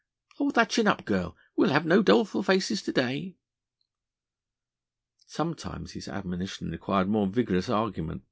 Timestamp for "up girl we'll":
0.87-1.69